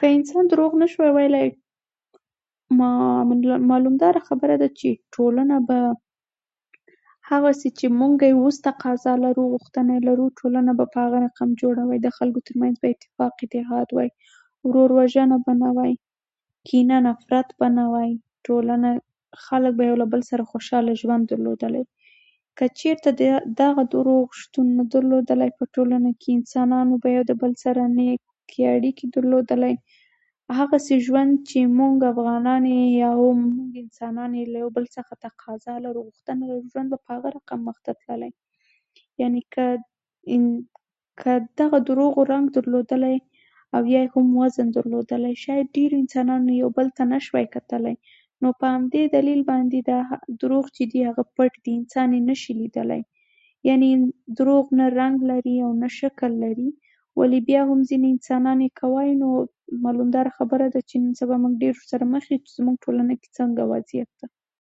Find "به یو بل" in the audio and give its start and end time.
19.78-20.22